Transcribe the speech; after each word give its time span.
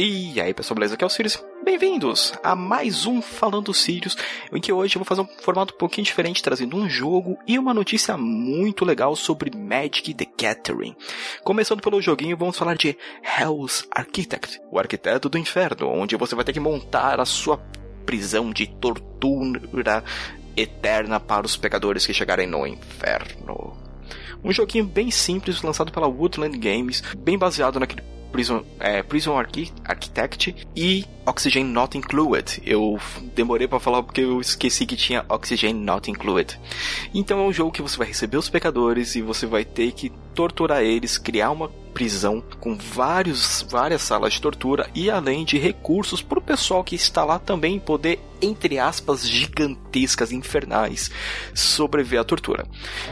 E 0.00 0.40
aí 0.40 0.54
pessoal, 0.54 0.76
beleza? 0.76 0.94
Aqui 0.94 1.02
é 1.02 1.06
o 1.08 1.10
Sirius. 1.10 1.42
Bem-vindos 1.64 2.32
a 2.44 2.54
mais 2.54 3.04
um 3.04 3.20
Falando 3.20 3.74
Sirius, 3.74 4.16
em 4.52 4.60
que 4.60 4.72
hoje 4.72 4.94
eu 4.94 5.00
vou 5.00 5.04
fazer 5.04 5.22
um 5.22 5.42
formato 5.42 5.74
um 5.74 5.76
pouquinho 5.76 6.04
diferente, 6.04 6.40
trazendo 6.40 6.76
um 6.76 6.88
jogo 6.88 7.36
e 7.48 7.58
uma 7.58 7.74
notícia 7.74 8.16
muito 8.16 8.84
legal 8.84 9.16
sobre 9.16 9.50
Magic 9.58 10.14
the 10.14 10.24
Gathering. 10.40 10.94
Começando 11.42 11.80
pelo 11.80 12.00
joguinho, 12.00 12.36
vamos 12.36 12.56
falar 12.56 12.76
de 12.76 12.96
Hell's 13.24 13.88
Architect, 13.90 14.60
o 14.70 14.78
arquiteto 14.78 15.28
do 15.28 15.36
inferno, 15.36 15.88
onde 15.88 16.14
você 16.14 16.36
vai 16.36 16.44
ter 16.44 16.52
que 16.52 16.60
montar 16.60 17.18
a 17.18 17.24
sua 17.24 17.58
prisão 18.06 18.52
de 18.52 18.68
tortura 18.68 20.04
eterna 20.56 21.18
para 21.18 21.44
os 21.44 21.56
pecadores 21.56 22.06
que 22.06 22.14
chegarem 22.14 22.46
no 22.46 22.64
inferno. 22.64 23.76
Um 24.44 24.52
joguinho 24.52 24.84
bem 24.84 25.10
simples, 25.10 25.60
lançado 25.60 25.90
pela 25.90 26.06
Woodland 26.06 26.56
Games, 26.56 27.02
bem 27.18 27.36
baseado 27.36 27.80
naquele 27.80 28.17
Prison, 28.30 28.64
é, 28.78 29.02
Prison 29.02 29.36
Architect 29.36 30.54
e 30.76 31.04
Oxygen 31.26 31.64
Not 31.64 31.96
Included. 31.96 32.62
Eu 32.64 32.98
demorei 33.34 33.66
para 33.66 33.80
falar 33.80 34.02
porque 34.02 34.20
eu 34.20 34.40
esqueci 34.40 34.86
que 34.86 34.96
tinha 34.96 35.24
Oxygen 35.28 35.74
Not 35.74 36.10
Included. 36.10 36.58
Então 37.14 37.40
é 37.40 37.42
um 37.42 37.52
jogo 37.52 37.72
que 37.72 37.82
você 37.82 37.96
vai 37.96 38.06
receber 38.06 38.36
os 38.36 38.48
pecadores 38.48 39.14
e 39.14 39.22
você 39.22 39.46
vai 39.46 39.64
ter 39.64 39.92
que 39.92 40.10
torturar 40.34 40.82
eles, 40.82 41.18
criar 41.18 41.50
uma 41.50 41.70
prisão 41.98 42.40
com 42.60 42.76
vários, 42.76 43.66
várias 43.68 44.02
salas 44.02 44.34
de 44.34 44.40
tortura 44.40 44.88
e 44.94 45.10
além 45.10 45.44
de 45.44 45.58
recursos 45.58 46.22
para 46.22 46.38
o 46.38 46.42
pessoal 46.42 46.84
que 46.84 46.94
está 46.94 47.24
lá 47.24 47.40
também 47.40 47.80
poder, 47.80 48.20
entre 48.40 48.78
aspas, 48.78 49.28
gigantescas, 49.28 50.30
infernais, 50.30 51.10
sobreviver 51.52 52.20
à 52.20 52.24
tortura. 52.24 52.64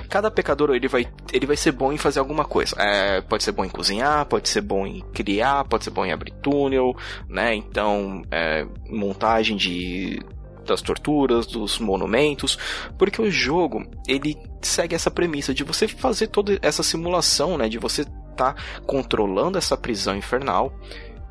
Cada 0.08 0.30
pecador 0.30 0.70
ele 0.70 0.86
vai, 0.86 1.04
ele 1.32 1.46
vai 1.46 1.56
ser 1.56 1.72
bom 1.72 1.92
em 1.92 1.96
fazer 1.98 2.20
alguma 2.20 2.44
coisa. 2.44 2.76
É, 2.78 3.20
pode 3.22 3.42
ser 3.42 3.50
bom 3.50 3.64
em 3.64 3.68
cozinhar, 3.68 4.24
pode 4.26 4.48
ser 4.48 4.60
bom 4.60 4.86
em 4.86 5.00
criar, 5.12 5.64
pode 5.64 5.82
ser 5.82 5.90
bom 5.90 6.04
em 6.04 6.12
abrir 6.12 6.30
túnel, 6.40 6.96
né? 7.28 7.56
Então, 7.56 8.22
é, 8.30 8.64
montagem 8.88 9.56
de 9.56 10.20
das 10.64 10.82
torturas, 10.82 11.46
dos 11.46 11.78
monumentos, 11.78 12.58
porque 12.98 13.22
o 13.22 13.30
jogo 13.30 13.84
ele 14.08 14.36
segue 14.60 14.96
essa 14.96 15.10
premissa 15.12 15.54
de 15.54 15.62
você 15.62 15.86
fazer 15.86 16.26
toda 16.26 16.58
essa 16.60 16.82
simulação, 16.82 17.56
né, 17.56 17.68
de 17.68 17.78
você 17.78 18.04
tá 18.36 18.54
controlando 18.86 19.58
essa 19.58 19.76
prisão 19.76 20.16
infernal. 20.16 20.72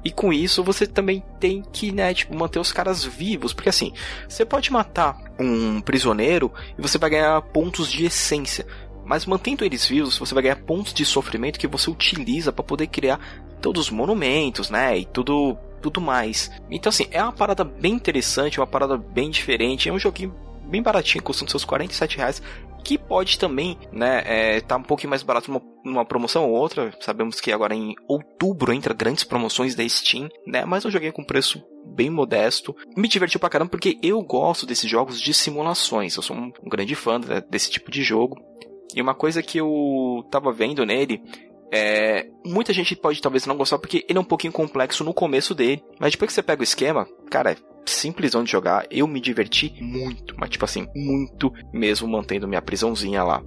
E 0.03 0.11
com 0.11 0.31
isso 0.31 0.63
você 0.63 0.85
também 0.85 1.23
tem 1.39 1.63
que, 1.73 1.91
né, 1.91 2.13
tipo, 2.13 2.35
manter 2.35 2.59
os 2.59 2.71
caras 2.71 3.03
vivos, 3.03 3.53
porque 3.53 3.69
assim, 3.69 3.91
você 4.29 4.45
pode 4.45 4.71
matar 4.71 5.17
um 5.39 5.81
prisioneiro 5.81 6.53
e 6.77 6.81
você 6.81 6.97
vai 6.97 7.09
ganhar 7.09 7.41
pontos 7.41 7.91
de 7.91 8.05
essência. 8.05 8.67
Mas 9.03 9.25
mantendo 9.25 9.65
eles 9.65 9.85
vivos, 9.85 10.17
você 10.17 10.33
vai 10.33 10.43
ganhar 10.43 10.57
pontos 10.57 10.93
de 10.93 11.05
sofrimento 11.05 11.59
que 11.59 11.67
você 11.67 11.89
utiliza 11.89 12.51
para 12.51 12.63
poder 12.63 12.87
criar 12.87 13.19
todos 13.61 13.85
os 13.85 13.91
monumentos, 13.91 14.69
né? 14.69 14.97
E 14.97 15.05
tudo 15.05 15.57
tudo 15.81 16.01
mais. 16.01 16.49
Então, 16.71 16.89
assim, 16.89 17.05
é 17.11 17.21
uma 17.21 17.31
parada 17.31 17.63
bem 17.63 17.93
interessante, 17.93 18.59
uma 18.59 18.65
parada 18.65 18.97
bem 18.97 19.29
diferente. 19.29 19.87
É 19.87 19.93
um 19.93 19.99
joguinho 19.99 20.33
bem 20.67 20.81
baratinho, 20.81 21.23
custando 21.23 21.51
seus 21.51 21.63
47 21.63 22.17
reais. 22.17 22.41
Que 22.85 22.99
pode 22.99 23.39
também, 23.39 23.77
né, 23.91 24.21
é, 24.25 24.61
tá 24.61 24.77
um 24.77 24.83
pouquinho 24.83 25.09
mais 25.09 25.23
barato 25.23 25.51
numa, 25.51 25.61
numa 25.83 26.05
promoção 26.05 26.47
ou 26.47 26.55
outra. 26.55 26.95
Sabemos 27.01 27.41
que 27.41 27.51
agora 27.51 27.73
em 27.73 27.95
outubro 28.07 28.71
entra 28.71 28.93
grandes 28.93 29.23
promoções 29.23 29.73
da 29.73 29.87
Steam, 29.89 30.29
né? 30.45 30.63
Mas 30.65 30.85
eu 30.85 30.91
joguei 30.91 31.11
com 31.11 31.23
preço 31.23 31.61
bem 31.83 32.11
modesto. 32.11 32.75
Me 32.95 33.07
divertiu 33.07 33.39
pra 33.39 33.49
caramba 33.49 33.71
porque 33.71 33.97
eu 34.03 34.21
gosto 34.21 34.67
desses 34.67 34.89
jogos 34.89 35.19
de 35.19 35.33
simulações. 35.33 36.15
Eu 36.15 36.21
sou 36.21 36.35
um, 36.35 36.51
um 36.63 36.69
grande 36.69 36.93
fã 36.93 37.19
desse 37.49 37.71
tipo 37.71 37.89
de 37.89 38.03
jogo. 38.03 38.39
E 38.95 39.01
uma 39.01 39.15
coisa 39.15 39.41
que 39.41 39.57
eu 39.57 40.23
tava 40.29 40.53
vendo 40.53 40.85
nele 40.85 41.21
é, 41.73 42.27
muita 42.45 42.71
gente 42.71 42.95
pode 42.95 43.21
talvez 43.21 43.45
não 43.45 43.57
gostar 43.57 43.79
porque 43.79 44.05
ele 44.07 44.17
é 44.17 44.21
um 44.21 44.25
pouquinho 44.25 44.53
complexo 44.53 45.03
no 45.03 45.13
começo 45.13 45.55
dele, 45.55 45.83
mas 45.99 46.11
depois 46.11 46.29
que 46.29 46.33
você 46.33 46.43
pega 46.43 46.61
o 46.61 46.63
esquema, 46.63 47.07
cara, 47.29 47.51
é 47.51 47.57
simplesão 47.91 48.43
de 48.43 48.51
jogar. 48.51 48.85
Eu 48.89 49.07
me 49.07 49.19
diverti 49.19 49.73
muito, 49.81 50.35
mas 50.37 50.49
tipo 50.49 50.65
assim, 50.65 50.87
muito 50.95 51.51
mesmo 51.73 52.07
mantendo 52.07 52.47
minha 52.47 52.61
prisãozinha 52.61 53.23
lá. 53.23 53.41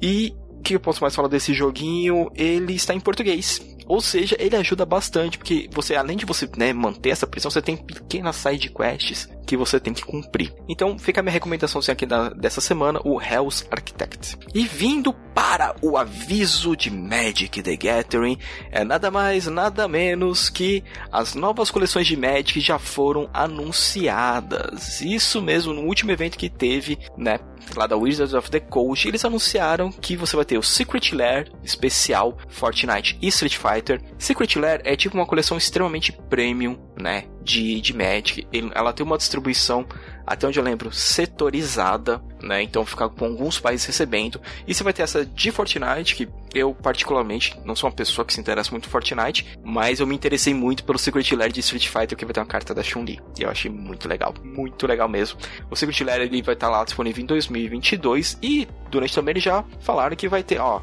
E 0.00 0.34
o 0.50 0.62
que 0.62 0.74
eu 0.74 0.80
posso 0.80 1.02
mais 1.02 1.14
falar 1.14 1.28
desse 1.28 1.52
joguinho? 1.54 2.30
Ele 2.34 2.74
está 2.74 2.94
em 2.94 3.00
português. 3.00 3.60
Ou 3.86 4.00
seja, 4.00 4.36
ele 4.38 4.56
ajuda 4.56 4.86
bastante, 4.86 5.36
porque 5.36 5.68
você, 5.72 5.94
além 5.94 6.16
de 6.16 6.24
você 6.24 6.48
né, 6.56 6.72
manter 6.72 7.10
essa 7.10 7.26
prisão, 7.26 7.50
você 7.50 7.60
tem 7.60 7.76
pequenas 7.76 8.36
side 8.36 8.70
quests 8.70 9.28
que 9.52 9.56
você 9.56 9.78
tem 9.78 9.92
que 9.92 10.02
cumprir. 10.02 10.50
Então, 10.66 10.98
fica 10.98 11.20
a 11.20 11.22
minha 11.22 11.32
recomendação 11.32 11.82
aqui 11.86 12.06
da, 12.06 12.30
dessa 12.30 12.58
semana, 12.58 13.02
o 13.04 13.20
Hell's 13.20 13.66
Architect. 13.70 14.38
E 14.54 14.64
vindo 14.66 15.12
para 15.12 15.76
o 15.82 15.98
aviso 15.98 16.74
de 16.74 16.90
Magic 16.90 17.62
the 17.62 17.76
Gathering, 17.76 18.38
é 18.70 18.82
nada 18.82 19.10
mais, 19.10 19.46
nada 19.48 19.86
menos 19.86 20.48
que 20.48 20.82
as 21.10 21.34
novas 21.34 21.70
coleções 21.70 22.06
de 22.06 22.16
Magic 22.16 22.60
já 22.60 22.78
foram 22.78 23.28
anunciadas. 23.34 25.02
Isso 25.02 25.42
mesmo, 25.42 25.74
no 25.74 25.82
último 25.82 26.12
evento 26.12 26.38
que 26.38 26.48
teve, 26.48 26.98
né, 27.14 27.38
lá 27.76 27.86
da 27.86 27.96
Wizards 27.96 28.34
of 28.34 28.50
the 28.50 28.60
Coast, 28.60 29.08
eles 29.08 29.24
anunciaram 29.24 29.90
que 29.90 30.16
você 30.16 30.36
vai 30.36 30.44
ter 30.44 30.58
o 30.58 30.62
Secret 30.62 31.14
Lair 31.14 31.50
especial 31.62 32.36
Fortnite 32.48 33.18
e 33.20 33.28
Street 33.28 33.56
Fighter. 33.56 34.00
Secret 34.18 34.58
Lair 34.58 34.80
é 34.84 34.96
tipo 34.96 35.16
uma 35.16 35.26
coleção 35.26 35.56
extremamente 35.56 36.12
premium, 36.12 36.78
né, 36.96 37.24
de, 37.42 37.80
de 37.80 37.94
Magic. 37.94 38.46
Ela 38.74 38.92
tem 38.92 39.04
uma 39.04 39.16
distribuição, 39.18 39.86
até 40.26 40.46
onde 40.46 40.58
eu 40.58 40.64
lembro, 40.64 40.92
setorizada, 40.92 42.22
né? 42.42 42.62
Então 42.62 42.84
fica 42.84 43.08
com 43.08 43.24
alguns 43.24 43.58
países 43.58 43.86
recebendo. 43.86 44.40
E 44.66 44.74
você 44.74 44.82
vai 44.82 44.92
ter 44.92 45.02
essa 45.02 45.24
de 45.24 45.50
Fortnite, 45.50 46.14
que 46.14 46.28
eu 46.54 46.74
particularmente 46.74 47.58
não 47.64 47.74
sou 47.74 47.88
uma 47.88 47.96
pessoa 47.96 48.24
que 48.24 48.32
se 48.32 48.40
interessa 48.40 48.70
muito 48.70 48.84
por 48.84 48.92
Fortnite, 48.92 49.58
mas 49.64 50.00
eu 50.00 50.06
me 50.06 50.14
interessei 50.14 50.52
muito 50.52 50.84
pelo 50.84 50.98
Secret 50.98 51.34
Lair 51.34 51.52
de 51.52 51.60
Street 51.60 51.88
Fighter, 51.88 52.16
que 52.16 52.24
vai 52.24 52.34
ter 52.34 52.40
uma 52.40 52.46
carta 52.46 52.74
da 52.74 52.82
Chun-Li. 52.82 53.20
E 53.38 53.42
eu 53.42 53.50
achei 53.50 53.70
muito 53.70 54.08
legal, 54.08 54.34
muito 54.42 54.86
legal 54.86 55.08
mesmo. 55.08 55.38
O 55.70 55.76
Secret 55.76 56.04
Lair 56.04 56.22
ele 56.22 56.42
vai 56.42 56.54
estar 56.54 56.68
lá 56.68 56.84
disponível 56.84 57.22
em 57.22 57.26
2022 57.26 58.38
e 58.42 58.68
durante 58.90 59.14
também 59.14 59.32
eles 59.32 59.42
já 59.42 59.64
falaram 59.80 60.14
que 60.14 60.28
vai 60.28 60.42
ter, 60.42 60.60
ó, 60.60 60.80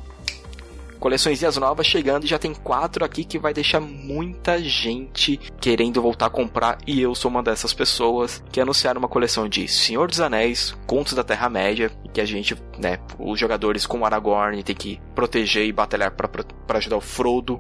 coleções 1.00 1.42
novas 1.58 1.88
chegando 1.88 2.26
e 2.26 2.28
já 2.28 2.38
tem 2.38 2.54
quatro 2.54 3.06
aqui 3.06 3.24
que 3.24 3.40
vai 3.40 3.54
deixar 3.54 3.80
muita 3.80 4.62
gente 4.62 5.40
querendo 5.60 6.02
voltar 6.02 6.28
a 6.28 6.30
comprar 6.30 6.78
e 6.86 7.02
eu 7.02 7.16
sou 7.16 7.32
uma 7.32 7.42
dessas 7.42 7.74
pessoas 7.74 8.44
que 8.52 8.60
anunciaram 8.60 9.00
uma 9.00 9.08
coleção 9.08 9.48
de 9.48 9.68
Senhor 9.68 10.08
dos 10.08 10.20
Anéis, 10.20 10.78
Contos 10.86 11.14
da 11.14 11.24
Terra-média, 11.24 11.92
que 12.14 12.22
a 12.22 12.26
gente, 12.26 12.56
né, 12.78 13.00
os 13.18 13.40
jogadores 13.40 13.86
com 13.86 14.06
Aragorn 14.06 14.62
tem 14.64 14.76
que 14.76 15.00
proteger 15.16 15.66
e 15.66 15.72
batalhar 15.72 16.12
para 16.12 16.78
ajudar 16.78 16.98
o 16.98 17.02
Frodo 17.02 17.60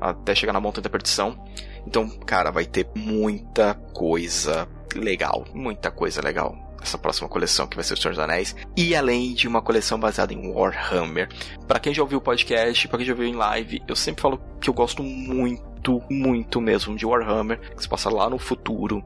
até 0.00 0.34
chegar 0.34 0.52
na 0.52 0.60
Montanha 0.60 0.82
da 0.82 0.90
Perdição. 0.90 1.38
Então, 1.86 2.08
cara, 2.08 2.50
vai 2.50 2.64
ter 2.64 2.88
muita 2.94 3.74
coisa 3.74 4.68
legal, 4.94 5.44
muita 5.54 5.90
coisa 5.90 6.20
legal 6.22 6.63
essa 6.82 6.98
próxima 6.98 7.28
coleção 7.28 7.66
que 7.66 7.76
vai 7.76 7.84
ser 7.84 7.94
o 7.94 7.96
Senhor 7.96 8.10
dos 8.12 8.22
Anéis, 8.22 8.54
e 8.76 8.94
além 8.94 9.34
de 9.34 9.48
uma 9.48 9.62
coleção 9.62 9.98
baseada 9.98 10.32
em 10.32 10.52
Warhammer. 10.52 11.28
Para 11.66 11.80
quem 11.80 11.94
já 11.94 12.02
ouviu 12.02 12.18
o 12.18 12.22
podcast, 12.22 12.88
para 12.88 12.98
quem 12.98 13.06
já 13.06 13.12
ouviu 13.12 13.26
em 13.26 13.34
live, 13.34 13.82
eu 13.88 13.96
sempre 13.96 14.22
falo 14.22 14.40
que 14.60 14.68
eu 14.68 14.74
gosto 14.74 15.02
muito, 15.02 16.02
muito 16.10 16.60
mesmo 16.60 16.96
de 16.96 17.06
Warhammer, 17.06 17.58
que 17.74 17.82
se 17.82 17.88
passa 17.88 18.10
lá 18.10 18.28
no 18.28 18.38
futuro, 18.38 19.02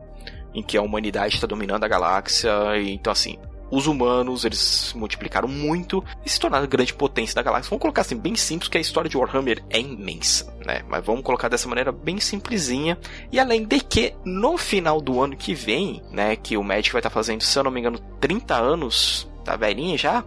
em 0.55 0.63
que 0.63 0.77
a 0.77 0.83
humanidade 0.83 1.35
está 1.35 1.47
dominando 1.47 1.85
a 1.85 1.89
galáxia, 1.89 2.51
e 2.77 2.91
então 2.91 3.13
assim, 3.13 3.39
os 3.71 3.87
humanos, 3.87 4.45
eles 4.45 4.93
multiplicaram 4.95 5.49
muito 5.49 6.03
e 6.25 6.31
se 6.31 6.39
tornaram 6.39 6.67
grande 6.67 6.95
potência 6.95 7.35
da 7.35 7.43
galáxia. 7.43 7.71
Vamos 7.71 7.83
colocar 7.83 8.03
assim, 8.03 8.17
bem 8.17 8.35
simples, 8.35 8.69
que 8.69 8.79
a 8.79 8.81
história 8.81 9.11
de 9.11 9.17
Warhammer 9.17 9.63
é 9.71 9.81
imensa, 9.81 10.55
né? 10.65 10.83
Mas 10.89 11.05
vamos 11.05 11.23
colocar 11.23 11.49
dessa 11.49 11.69
maneira 11.69 11.93
bem 11.93 12.19
simplesinha. 12.19 12.99
E 13.31 13.39
além 13.39 13.65
de 13.65 13.81
que, 13.81 14.15
no 14.25 14.57
final 14.57 15.01
do 15.01 15.21
ano 15.21 15.37
que 15.37 15.55
vem, 15.55 16.03
né, 16.11 16.37
que 16.37 16.57
o 16.57 16.65
Magic 16.65 16.93
vai 16.93 17.01
estar 17.01 17.11
fazendo, 17.11 17.43
se 17.43 17.59
eu 17.59 17.65
não 17.65 17.71
me 17.71 17.81
engano, 17.81 17.99
30 18.21 18.55
anos, 18.55 19.29
tá 19.45 19.57
velhinha 19.57 19.97
já? 19.97 20.25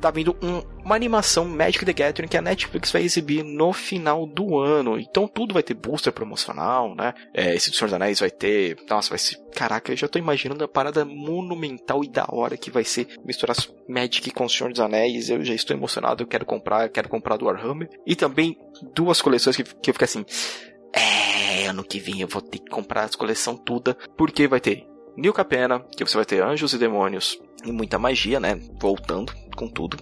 tá 0.00 0.10
vindo 0.10 0.34
um, 0.42 0.62
uma 0.84 0.94
animação 0.94 1.44
Magic 1.44 1.84
the 1.84 1.92
Gathering 1.92 2.28
que 2.28 2.36
a 2.36 2.42
Netflix 2.42 2.90
vai 2.90 3.02
exibir 3.02 3.44
no 3.44 3.72
final 3.72 4.26
do 4.26 4.58
ano. 4.58 4.98
Então 4.98 5.26
tudo 5.26 5.54
vai 5.54 5.62
ter 5.62 5.74
booster 5.74 6.12
promocional, 6.12 6.94
né? 6.94 7.14
É, 7.34 7.54
esse 7.54 7.70
do 7.70 7.76
Senhor 7.76 7.88
dos 7.88 7.94
Anéis 7.94 8.20
vai 8.20 8.30
ter. 8.30 8.76
Nossa, 8.88 9.10
vai 9.10 9.18
ser. 9.18 9.36
Caraca, 9.54 9.92
eu 9.92 9.96
já 9.96 10.08
tô 10.08 10.18
imaginando 10.18 10.64
a 10.64 10.68
parada 10.68 11.04
monumental 11.04 12.04
e 12.04 12.08
da 12.08 12.26
hora 12.28 12.56
que 12.56 12.70
vai 12.70 12.84
ser 12.84 13.08
misturar 13.24 13.56
Magic 13.88 14.30
com 14.30 14.44
o 14.44 14.50
Senhor 14.50 14.70
dos 14.70 14.80
Anéis. 14.80 15.30
Eu 15.30 15.44
já 15.44 15.54
estou 15.54 15.76
emocionado, 15.76 16.22
eu 16.22 16.26
quero 16.26 16.46
comprar, 16.46 16.84
eu 16.84 16.90
quero 16.90 17.08
comprar 17.08 17.36
do 17.36 17.46
Warhammer. 17.46 17.88
E 18.06 18.14
também 18.14 18.56
duas 18.94 19.20
coleções 19.20 19.56
que, 19.56 19.64
que 19.64 19.90
eu 19.90 19.94
fico 19.94 20.04
assim. 20.04 20.24
É, 20.92 21.66
ano 21.66 21.84
que 21.84 22.00
vem 22.00 22.20
eu 22.20 22.28
vou 22.28 22.42
ter 22.42 22.58
que 22.58 22.70
comprar 22.70 23.04
as 23.04 23.14
coleção 23.14 23.56
toda, 23.56 23.96
porque 24.16 24.48
vai 24.48 24.60
ter 24.60 24.86
New 25.16 25.32
Capena, 25.32 25.80
que 25.96 26.04
você 26.04 26.16
vai 26.16 26.24
ter 26.24 26.42
anjos 26.42 26.72
e 26.72 26.78
demônios 26.78 27.38
e 27.64 27.70
muita 27.70 27.98
magia, 27.98 28.40
né? 28.40 28.58
Voltando 28.80 29.32
com 29.56 29.68
tudo. 29.68 29.98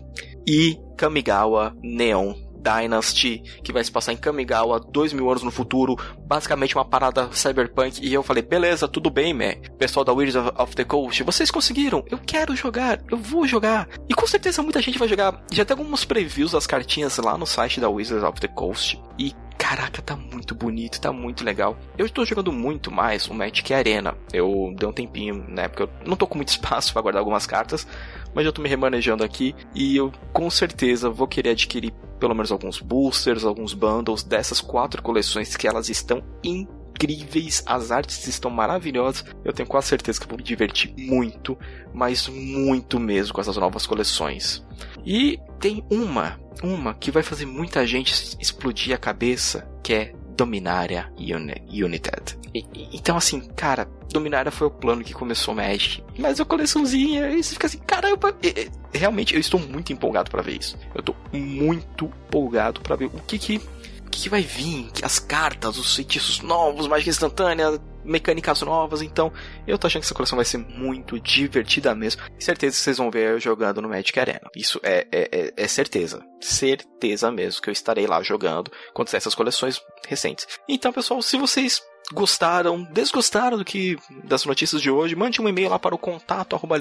E 0.46 0.78
Kamigawa 0.96 1.76
Neon 1.82 2.34
Dynasty, 2.58 3.42
que 3.62 3.72
vai 3.72 3.82
se 3.82 3.90
passar 3.90 4.12
em 4.12 4.16
Kamigawa 4.16 4.80
dois 4.80 5.12
mil 5.12 5.30
anos 5.30 5.42
no 5.42 5.50
futuro, 5.50 5.96
basicamente 6.26 6.74
uma 6.74 6.84
parada 6.84 7.30
cyberpunk. 7.32 8.00
E 8.04 8.12
eu 8.12 8.22
falei, 8.22 8.42
beleza, 8.42 8.88
tudo 8.88 9.10
bem, 9.10 9.32
man. 9.32 9.54
Pessoal 9.78 10.04
da 10.04 10.12
Wizards 10.12 10.52
of 10.58 10.74
the 10.74 10.84
Coast, 10.84 11.22
vocês 11.22 11.50
conseguiram, 11.50 12.04
eu 12.10 12.18
quero 12.18 12.54
jogar, 12.54 13.00
eu 13.10 13.16
vou 13.16 13.46
jogar. 13.46 13.88
E 14.08 14.14
com 14.14 14.26
certeza 14.26 14.62
muita 14.62 14.82
gente 14.82 14.98
vai 14.98 15.08
jogar. 15.08 15.42
Já 15.50 15.64
tem 15.64 15.76
alguns 15.76 16.04
previews 16.04 16.52
das 16.52 16.66
cartinhas 16.66 17.16
lá 17.18 17.38
no 17.38 17.46
site 17.46 17.80
da 17.80 17.88
Wizards 17.88 18.24
of 18.24 18.40
the 18.40 18.48
Coast. 18.48 19.00
E 19.18 19.32
caraca, 19.58 20.00
tá 20.00 20.16
muito 20.16 20.54
bonito, 20.54 21.00
tá 21.00 21.12
muito 21.12 21.44
legal. 21.44 21.76
Eu 21.98 22.06
estou 22.06 22.24
jogando 22.24 22.52
muito 22.52 22.90
mais 22.90 23.26
o 23.28 23.34
Magic 23.34 23.74
Arena. 23.74 24.14
Eu 24.32 24.72
dei 24.76 24.88
um 24.88 24.92
tempinho, 24.92 25.44
né? 25.48 25.68
Porque 25.68 25.82
eu 25.82 25.90
não 26.06 26.16
tô 26.16 26.26
com 26.26 26.36
muito 26.36 26.48
espaço 26.50 26.92
para 26.92 27.02
guardar 27.02 27.20
algumas 27.20 27.46
cartas, 27.46 27.86
mas 28.34 28.46
eu 28.46 28.52
tô 28.52 28.62
me 28.62 28.68
remanejando 28.68 29.24
aqui 29.24 29.54
e 29.74 29.96
eu 29.96 30.12
com 30.32 30.48
certeza 30.50 31.10
vou 31.10 31.26
querer 31.26 31.50
adquirir 31.50 31.92
pelo 32.18 32.34
menos 32.34 32.50
alguns 32.50 32.80
boosters, 32.80 33.44
alguns 33.44 33.74
bundles 33.74 34.22
dessas 34.22 34.60
quatro 34.60 35.02
coleções 35.02 35.56
que 35.56 35.68
elas 35.68 35.88
estão 35.88 36.22
incríveis, 36.42 37.62
as 37.64 37.90
artes 37.90 38.26
estão 38.26 38.50
maravilhosas. 38.50 39.24
Eu 39.44 39.52
tenho 39.52 39.68
quase 39.68 39.88
certeza 39.88 40.20
que 40.20 40.26
vou 40.26 40.36
me 40.36 40.42
divertir 40.42 40.92
muito, 40.98 41.56
mas 41.94 42.28
muito 42.28 42.98
mesmo 42.98 43.32
com 43.32 43.40
essas 43.40 43.56
novas 43.56 43.86
coleções. 43.86 44.64
E 45.06 45.38
tem 45.60 45.84
uma, 45.90 46.38
uma 46.62 46.94
que 46.94 47.10
vai 47.10 47.22
fazer 47.22 47.46
muita 47.46 47.86
gente 47.86 48.36
explodir 48.40 48.94
a 48.94 48.98
cabeça, 48.98 49.68
que 49.82 49.92
é 49.92 50.12
Dominária 50.36 51.12
United. 51.18 52.37
E, 52.54 52.64
então, 52.92 53.16
assim, 53.16 53.40
cara, 53.54 53.88
Dominária 54.10 54.50
foi 54.50 54.66
o 54.66 54.70
plano 54.70 55.04
que 55.04 55.12
começou 55.12 55.54
Magic. 55.54 56.02
Mas 56.18 56.40
a 56.40 56.44
coleçãozinha, 56.44 57.30
e 57.30 57.42
você 57.42 57.54
fica 57.54 57.66
assim, 57.66 57.78
caramba. 57.78 58.34
E, 58.42 58.70
e, 58.92 58.98
realmente, 58.98 59.34
eu 59.34 59.40
estou 59.40 59.60
muito 59.60 59.92
empolgado 59.92 60.30
para 60.30 60.42
ver 60.42 60.58
isso. 60.58 60.76
Eu 60.94 61.00
estou 61.00 61.16
muito 61.32 62.06
empolgado 62.06 62.80
para 62.80 62.96
ver 62.96 63.06
o 63.06 63.10
que 63.26 63.38
que, 63.38 63.56
o 63.56 64.10
que 64.10 64.22
que 64.22 64.28
vai 64.28 64.42
vir. 64.42 64.90
As 65.02 65.18
cartas, 65.18 65.78
os 65.78 65.94
feitiços 65.94 66.40
novos, 66.40 66.86
mágica 66.86 67.10
instantânea, 67.10 67.78
mecânicas 68.08 68.62
novas, 68.62 69.02
então 69.02 69.32
eu 69.66 69.78
tô 69.78 69.86
achando 69.86 70.00
que 70.00 70.06
essa 70.06 70.14
coleção 70.14 70.36
vai 70.36 70.44
ser 70.44 70.58
muito 70.58 71.20
divertida 71.20 71.94
mesmo. 71.94 72.22
Certeza 72.38 72.76
que 72.76 72.82
vocês 72.82 72.96
vão 72.96 73.10
ver 73.10 73.32
eu 73.32 73.40
jogando 73.40 73.82
no 73.82 73.88
Magic 73.88 74.18
Arena. 74.18 74.48
Isso 74.56 74.80
é, 74.82 75.06
é, 75.12 75.28
é, 75.30 75.52
é 75.56 75.68
certeza. 75.68 76.24
Certeza 76.40 77.30
mesmo 77.30 77.60
que 77.60 77.68
eu 77.68 77.72
estarei 77.72 78.06
lá 78.06 78.22
jogando 78.22 78.72
quando 78.94 79.12
essas 79.12 79.34
coleções 79.34 79.80
recentes. 80.06 80.46
Então, 80.68 80.92
pessoal, 80.92 81.20
se 81.20 81.36
vocês 81.36 81.82
gostaram, 82.12 82.82
desgostaram 82.84 83.58
do 83.58 83.64
que 83.64 83.98
das 84.24 84.44
notícias 84.44 84.80
de 84.80 84.90
hoje, 84.90 85.14
mande 85.14 85.40
um 85.40 85.48
e-mail 85.48 85.70
lá 85.70 85.78
para 85.78 85.94
o 85.94 85.98
contato 85.98 86.56
arroba 86.56 86.76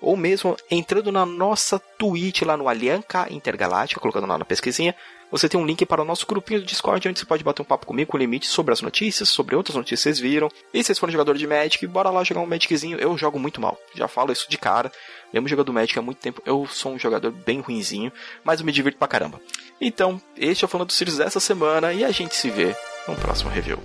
ou 0.00 0.16
mesmo 0.16 0.56
entrando 0.70 1.10
na 1.10 1.24
nossa 1.24 1.78
Twitch 1.78 2.42
lá 2.42 2.56
no 2.56 2.68
Alianca 2.68 3.26
Intergaláctica, 3.30 4.00
colocando 4.00 4.26
lá 4.26 4.38
na 4.38 4.44
pesquisinha, 4.44 4.94
você 5.30 5.48
tem 5.48 5.60
um 5.60 5.66
link 5.66 5.84
para 5.84 6.02
o 6.02 6.04
nosso 6.04 6.26
grupinho 6.26 6.60
do 6.60 6.66
Discord, 6.66 7.08
onde 7.08 7.18
você 7.18 7.26
pode 7.26 7.44
bater 7.44 7.62
um 7.62 7.64
papo 7.64 7.86
comigo 7.86 8.10
com 8.10 8.18
limite 8.18 8.46
sobre 8.46 8.72
as 8.72 8.80
notícias, 8.80 9.28
sobre 9.28 9.54
outras 9.54 9.76
notícias 9.76 10.00
que 10.00 10.02
vocês 10.04 10.20
viram. 10.20 10.48
E 10.72 10.78
se 10.78 10.86
vocês 10.86 10.98
forem 10.98 11.12
jogador 11.12 11.36
de 11.36 11.46
Magic, 11.46 11.86
bora 11.86 12.10
lá 12.10 12.24
jogar 12.24 12.40
um 12.40 12.46
Magiczinho. 12.46 12.98
Eu 12.98 13.16
jogo 13.18 13.38
muito 13.38 13.60
mal, 13.60 13.78
já 13.94 14.08
falo 14.08 14.32
isso 14.32 14.48
de 14.48 14.56
cara. 14.56 14.90
Mesmo 15.32 15.48
jogando 15.48 15.72
Magic 15.72 15.98
há 15.98 16.02
muito 16.02 16.18
tempo, 16.18 16.42
eu 16.46 16.66
sou 16.66 16.92
um 16.92 16.98
jogador 16.98 17.30
bem 17.30 17.60
ruinzinho, 17.60 18.10
mas 18.42 18.60
eu 18.60 18.66
me 18.66 18.72
divirto 18.72 18.98
pra 18.98 19.08
caramba. 19.08 19.40
Então, 19.80 20.20
este 20.36 20.64
é 20.64 20.66
o 20.66 20.68
Falando 20.68 20.88
dos 20.88 20.96
Sirius 20.96 21.18
dessa 21.18 21.40
semana 21.40 21.92
e 21.92 22.04
a 22.04 22.10
gente 22.10 22.34
se 22.34 22.50
vê 22.50 22.74
no 23.06 23.14
próximo 23.16 23.50
review. 23.50 23.78